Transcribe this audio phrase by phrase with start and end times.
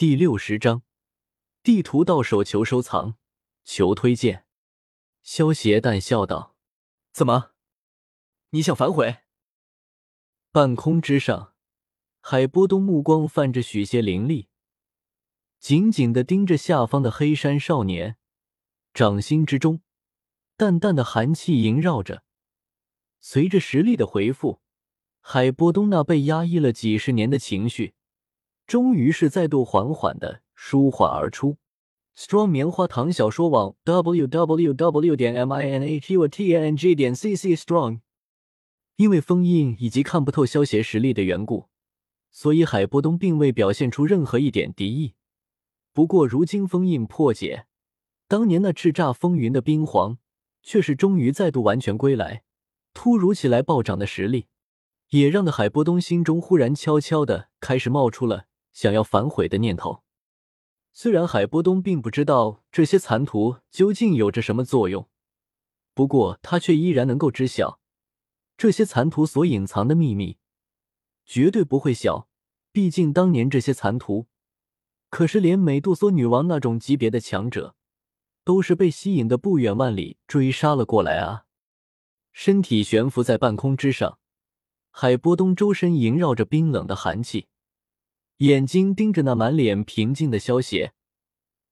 [0.00, 0.82] 第六十章，
[1.62, 3.18] 地图到手求收藏，
[3.64, 4.46] 求推荐。
[5.22, 6.56] 萧邪淡笑道
[7.12, 7.50] ：“怎么，
[8.48, 9.18] 你想反悔？”
[10.52, 11.52] 半空之上，
[12.22, 14.48] 海波东目光泛着许些凌厉，
[15.58, 18.16] 紧紧的盯着下方的黑山少年，
[18.94, 19.82] 掌心之中
[20.56, 22.24] 淡淡的寒气萦绕着。
[23.20, 24.62] 随着实力的回复，
[25.20, 27.92] 海波东那被压抑了几十年的情绪。
[28.70, 31.56] 终于是再度缓缓的舒缓而出。
[32.16, 37.34] Strong 棉花糖小说网 w w w 点 m i n h u t n g 点 c
[37.34, 37.98] c strong。
[38.94, 41.66] 因为封印以及看不透萧协实力的缘故，
[42.30, 45.14] 所以海波东并未表现出任何一点敌意。
[45.92, 47.66] 不过如今封印破解，
[48.28, 50.18] 当年那叱咤风云的冰皇
[50.62, 52.44] 却是终于再度完全归来，
[52.94, 54.46] 突如其来暴涨的实力，
[55.08, 58.46] 也让的海波东心中忽然悄悄的开始冒出了。
[58.80, 60.04] 想要反悔的念头，
[60.94, 65.06] 虽然海波东并不知道这些残图究竟有着什么作用，
[65.92, 67.78] 不过他却依然能够知晓
[68.56, 70.38] 这些残图所隐藏的秘密，
[71.26, 72.26] 绝对不会小。
[72.72, 74.28] 毕竟当年这些残图
[75.10, 77.76] 可是连美杜莎女王那种级别的强者
[78.44, 81.44] 都是被吸引的不远万里追杀了过来啊！
[82.32, 84.18] 身体悬浮在半空之上，
[84.90, 87.48] 海波东周身萦绕着冰冷的寒气。
[88.40, 90.94] 眼睛盯着那满脸平静的萧邪，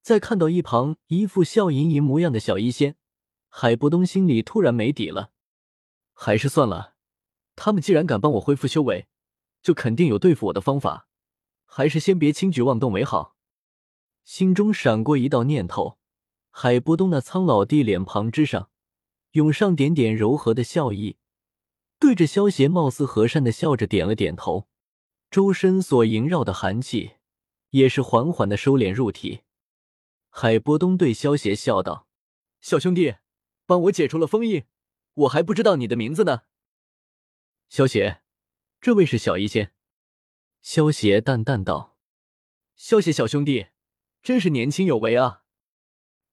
[0.03, 2.97] 再看到一旁一副笑盈盈模样的小医仙，
[3.49, 5.31] 海波东心里突然没底了。
[6.13, 6.93] 还是算了，
[7.57, 9.07] 他们既然敢帮我恢复修为，
[9.63, 11.09] 就肯定有对付我的方法，
[11.65, 13.35] 还是先别轻举妄动为好。
[14.25, 15.97] 心中闪过一道念头，
[16.51, 18.69] 海波东那苍老的脸庞之上
[19.31, 21.17] 涌上点点柔和的笑意，
[21.99, 24.68] 对着萧邪貌似和善的笑着点了点头。
[25.31, 27.17] 周身所萦绕的寒气
[27.71, 29.43] 也是缓缓的收敛入体。
[30.31, 32.09] 海波东对萧邪笑道
[32.61, 33.17] ：“小兄弟，
[33.67, 34.65] 帮我解除了封印，
[35.15, 36.43] 我还不知道你的名字呢。”
[37.69, 38.23] 萧邪，
[38.81, 39.75] 这位是小医仙。
[40.63, 41.99] 萧邪淡淡道
[42.75, 43.67] ：“萧邪小兄弟，
[44.23, 45.45] 真是年轻有为啊，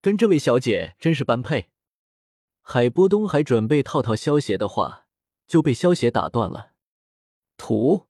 [0.01, 1.71] 跟这位小姐真是般配。”
[2.61, 5.07] 海波东还准备套套萧邪的话，
[5.45, 6.71] 就被萧邪打断了
[7.57, 8.07] ：“图。”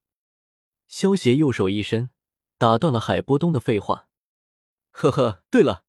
[0.87, 2.09] 萧协右手一伸，
[2.57, 4.07] 打断了海波东的废话。
[4.91, 5.83] 呵呵，对了，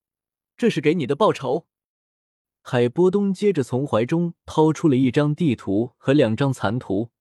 [0.57, 1.67] 这是给你的报酬。
[2.61, 7.11] 海波东接着从怀中掏出了一张地图和两张残图，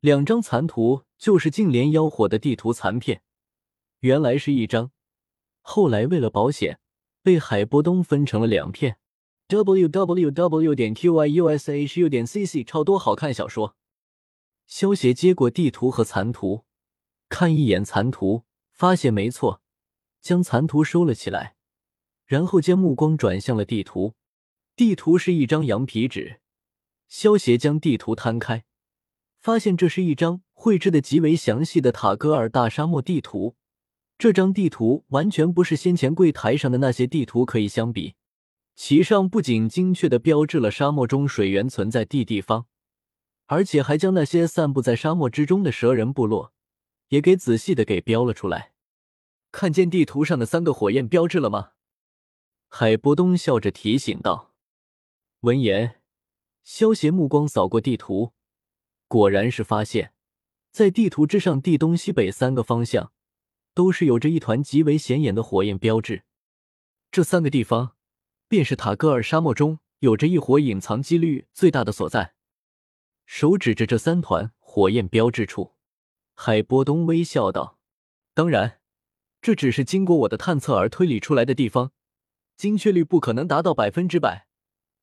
[0.00, 3.22] 两张残图就是净莲妖火的地图残片，
[4.00, 4.90] 原来是一张，
[5.60, 6.80] 后来为了保险，
[7.22, 8.98] 被海波东分成了两片。
[9.48, 13.76] w w w 点 q y u s h u 点 c c 超多好看小说。
[14.66, 16.64] 萧协接过地图和残图。
[17.28, 19.60] 看一眼残图，发现没错，
[20.20, 21.56] 将残图收了起来，
[22.26, 24.14] 然后将目光转向了地图。
[24.76, 26.40] 地图是一张羊皮纸，
[27.06, 28.64] 萧协将地图摊开，
[29.38, 33.56] 发现这是一张绘制的极为详细的塔戈尔大沙漠地图。
[34.16, 38.14] 这张地图完全不是先前柜台上的那些地图可以相比，
[38.74, 42.66] 其上不仅精确的标志了沙漠中水源存在地地方，
[43.46, 46.52] 而且还将那些散布在沙漠之中的蛇人部落。
[47.14, 48.72] 也给仔细的给标了出来，
[49.52, 51.74] 看见地图上的三个火焰标志了吗？
[52.68, 54.52] 海波东笑着提醒道。
[55.42, 56.00] 闻言，
[56.64, 58.32] 萧协目光扫过地图，
[59.06, 60.12] 果然是发现，
[60.72, 63.12] 在地图之上，地东西北三个方向
[63.74, 66.24] 都是有着一团极为显眼的火焰标志。
[67.12, 67.94] 这三个地方，
[68.48, 72.34] 便是塔戈尔沙漠中有着一火隐藏几率最大的所在。
[73.24, 75.73] 手指着这三团火焰标志处。
[76.34, 77.78] 海波东微笑道
[78.34, 78.80] ：“当然，
[79.40, 81.92] 这只是经过我的探测而推理出来的地方，
[82.56, 84.48] 精确率不可能达到百分之百。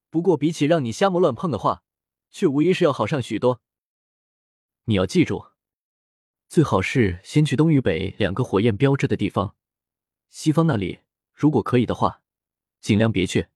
[0.10, 1.84] 不过，比起让你瞎摸乱碰的话，
[2.30, 3.62] 却无疑是要好上许多。
[4.86, 5.52] 你要记住，
[6.50, 9.56] 最好是先去东与北两个火焰标志的地方，
[10.30, 11.00] 西方那里
[11.34, 12.22] 如果可以的话，
[12.82, 13.48] 尽量别去。”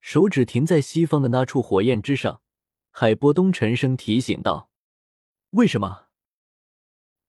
[0.00, 2.40] 手指停在西方的那处火焰之上，
[2.90, 4.70] 海波东沉声提醒道
[5.50, 6.06] ：“为什么？”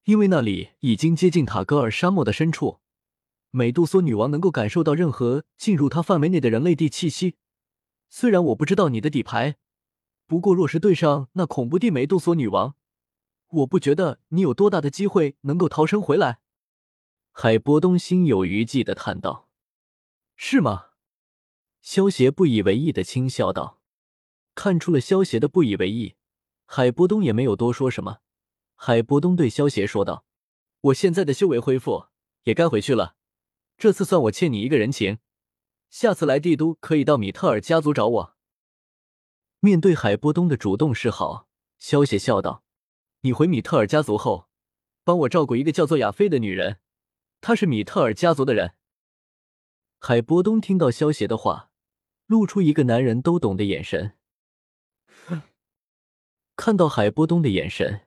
[0.03, 2.79] 因为那里已经接近塔戈尔沙漠的深处，
[3.51, 7.35] 美杜莎女王能够感受到任何进入她范围内的人类地气息。
[8.09, 9.57] 虽然我不知道你的底牌，
[10.25, 12.75] 不过若是对上那恐怖的美杜莎女王，
[13.49, 16.39] 我不觉得你有多大的机会能够逃生回来。
[17.31, 19.47] 海波东心有余悸的叹道
[20.35, 20.87] ：“是吗？”
[21.81, 23.79] 萧协不以为意的轻笑道。
[24.55, 26.15] 看出了萧协的不以为意，
[26.65, 28.17] 海波东也没有多说什么。
[28.81, 30.23] 海波东对萧协说道
[30.79, 32.05] ：“我现在的修为恢复
[32.43, 33.17] 也该回去了。
[33.77, 35.17] 这次算我欠你一个人情，
[35.89, 38.37] 下次来帝都可以到米特尔家族找我。
[39.59, 42.63] 面对海波东的主动示好，萧邪笑道
[43.21, 44.47] ：“你回米特尔家族后，
[45.03, 46.77] 帮我照顾一个叫做亚菲的女人，
[47.41, 48.75] 她是米特尔家族的人。”
[49.99, 51.71] 海波东听到萧邪的话，
[52.27, 54.15] 露出一个男人都懂的眼神。
[55.27, 55.41] 哼
[56.55, 58.05] 看到海波东的眼神，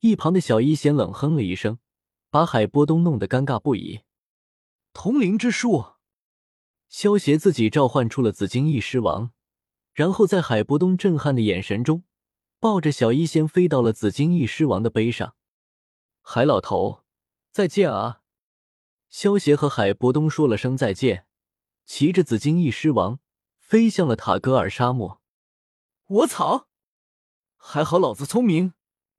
[0.00, 1.78] 一旁的小医仙冷哼了一声，
[2.30, 4.02] 把海波东弄得尴尬不已。
[4.92, 5.94] 通灵之术，
[6.88, 9.32] 萧邪自己召唤出了紫金翼狮王。
[9.92, 12.04] 然后在海波东震撼的眼神中，
[12.60, 15.34] 抱着小医仙飞到了紫金翼狮王的背上。
[16.20, 17.02] 海老头，
[17.50, 18.20] 再见啊！
[19.08, 21.26] 萧协和海波东说了声再见，
[21.86, 23.20] 骑着紫金翼狮王
[23.58, 25.22] 飞向了塔格尔沙漠。
[26.08, 26.68] 我操！
[27.56, 28.74] 还好老子聪明，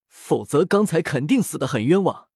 [0.07, 2.27] 否则刚才肯定死的很冤枉。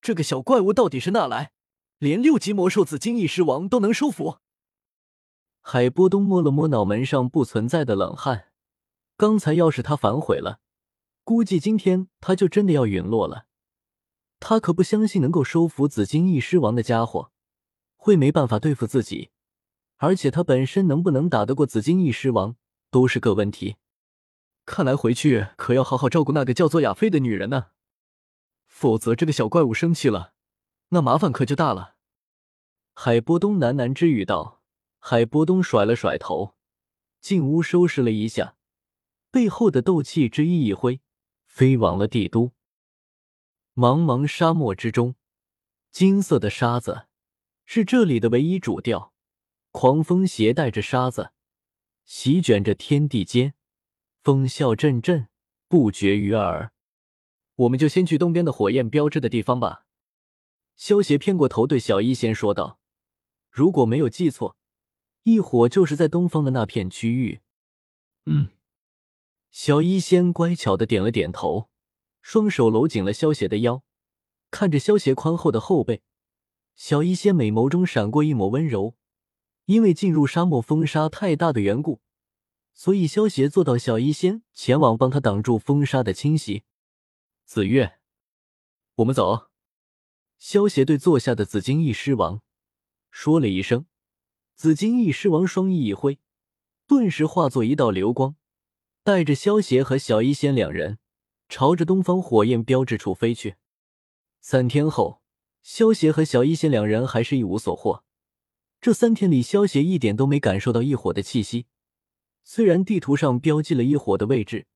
[0.00, 1.52] 这个小怪物到底是哪来？
[1.98, 4.38] 连六级魔兽紫金翼狮王都能收服？
[5.60, 8.52] 海波东摸了摸脑门上不存在的冷汗，
[9.16, 10.60] 刚才要是他反悔了，
[11.24, 13.46] 估计今天他就真的要陨落了。
[14.38, 17.32] 他可不相信能够收服紫金翼狮王的家伙
[17.96, 19.30] 会没办法对付自己，
[19.96, 22.54] 而且他本身能不能打得过紫金翼狮王
[22.92, 23.76] 都是个问题。
[24.68, 27.68] 看来回去可要好好照顾那个叫做亚菲的女人呢，
[28.66, 30.34] 否则这个小怪物生气了，
[30.90, 31.96] 那麻烦可就大了。
[32.92, 34.62] 海波东喃喃之语道。
[35.00, 36.56] 海波东甩了甩头，
[37.20, 38.56] 进屋收拾了一下，
[39.30, 41.00] 背后的斗气之翼一挥，
[41.46, 42.52] 飞往了帝都。
[43.74, 45.14] 茫茫沙漠之中，
[45.90, 47.06] 金色的沙子
[47.64, 49.14] 是这里的唯一主调。
[49.70, 51.32] 狂风携带着沙子，
[52.04, 53.54] 席卷着天地间，
[54.28, 55.28] 风啸阵阵，
[55.68, 56.70] 不绝于耳。
[57.54, 59.86] 我们就先去东边的火焰标志的地方吧。
[60.76, 62.78] 萧协偏过头对小一仙说道
[63.50, 64.58] ：“如果没有记错。”
[65.24, 67.40] 异火就是在东方的那片区域。
[68.26, 68.48] 嗯，
[69.50, 71.70] 小医仙乖巧的点了点头，
[72.20, 73.82] 双手搂紧了萧邪的腰，
[74.50, 76.02] 看着萧邪宽厚的后背，
[76.76, 78.94] 小医仙美眸中闪过一抹温柔。
[79.64, 82.02] 因为进入沙漠风沙太大的缘故，
[82.78, 86.62] 所以萧邪做到小医仙前往帮他挡住风沙的侵袭。
[87.44, 87.98] 紫月，
[88.94, 89.48] 我们走。
[90.38, 92.40] 萧邪对坐下的紫金翼狮王
[93.10, 93.86] 说了一声。
[94.54, 96.20] 紫金翼狮王双翼一挥，
[96.86, 98.36] 顿时化作一道流光，
[99.02, 101.00] 带着萧邪和小医仙两人
[101.48, 103.56] 朝着东方火焰标志处飞去。
[104.40, 105.20] 三天后，
[105.62, 108.04] 萧邪和小医仙两人还是一无所获。
[108.80, 111.66] 这三天里，萧邪一点都没感受到异火的气息。
[112.50, 114.66] 虽然地图上标记了一火的位置，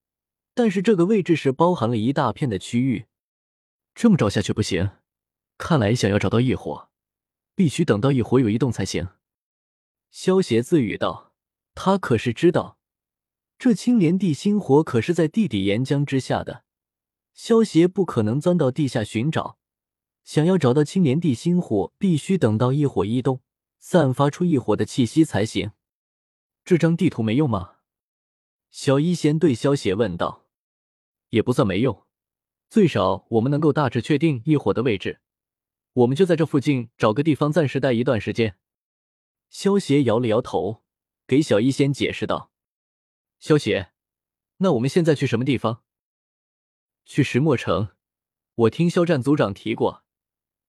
[0.52, 3.06] 但是这个位置是包含了一大片的区域。
[3.94, 4.90] 这么找下去不行，
[5.56, 6.90] 看来想要找到异火，
[7.54, 9.08] 必须等到异火有异动才行。
[10.10, 11.32] 萧邪自语道
[11.74, 12.76] ：“他可是知道，
[13.58, 16.64] 这青莲地心火可是在地底岩浆之下的。
[17.32, 19.56] 萧邪不可能钻到地下寻找。
[20.24, 23.40] 想要找到青莲地心火，必须等到异火异动，
[23.78, 25.70] 散发出异火的气息才行。
[26.64, 27.76] 这张地图没用吗？”
[28.70, 30.46] 小医仙对萧邪问道。
[31.30, 32.06] “也不算没用，
[32.68, 35.20] 最少我们能够大致确定异火的位置。
[35.92, 38.58] 我们就在这附近找个地方暂时待一段时间。”
[39.50, 40.82] 萧邪摇了摇头，
[41.26, 42.50] 给小医仙解释道
[43.38, 43.92] ：“萧邪，
[44.58, 45.82] 那我们现在去什么地方？
[47.04, 47.90] 去石墨城。
[48.54, 50.04] 我听肖战组长提过，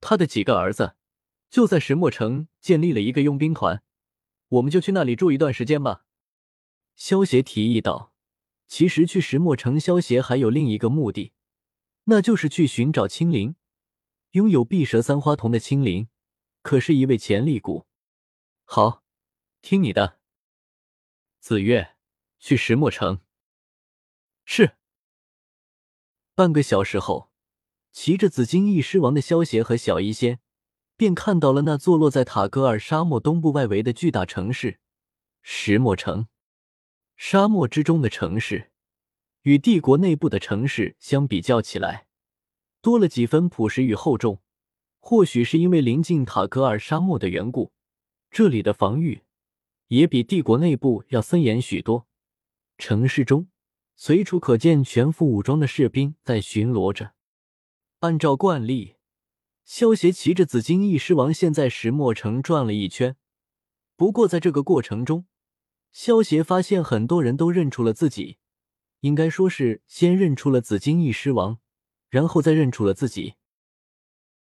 [0.02, 0.96] 他的几个儿子
[1.50, 3.84] 就在石墨城建立了一个佣兵团，
[4.54, 6.06] 我们就去那里住一段时间吧。”
[6.96, 8.14] 萧邪提议道
[8.68, 11.34] ：“其实去石墨城，萧邪还有另一个目的，
[12.06, 13.56] 那就是去寻找青灵。
[14.32, 16.08] 拥有碧蛇三花瞳的青灵，
[16.62, 17.88] 可是一位潜力股。”
[18.66, 19.04] 好，
[19.62, 20.20] 听你的。
[21.40, 21.96] 紫月，
[22.40, 23.22] 去石墨城。
[24.46, 24.78] 是。
[26.36, 27.32] 半个小时后，
[27.92, 30.40] 骑着紫金翼狮王的萧协和小医仙，
[30.96, 34.80] 便看到了那坐落在塔格尔沙漠东部外围的巨大城市——
[35.42, 36.28] 石墨城。
[37.16, 38.72] 沙漠之中的城市，
[39.44, 42.08] 与帝国内部的城市相比较起来，
[42.82, 44.42] 多了几分朴实与厚重。
[45.00, 47.74] 或许是因为临近塔格尔沙漠的缘故。
[48.32, 49.24] 这里的防御
[49.90, 52.08] 也比帝国内部要森严许多。
[52.78, 53.50] 城市中
[53.96, 57.14] 随处可见全副武装的士兵在巡逻着。
[58.00, 58.93] 按照惯例，
[59.66, 63.16] 萧协骑着紫金翼狮王现在石墨城转了一圈。
[63.96, 65.26] 不过在这个过程中，
[65.92, 68.38] 萧协发现很多人都认出了自己，
[69.00, 71.60] 应该说是先认出了紫金翼狮王，
[72.10, 73.36] 然后再认出了自己。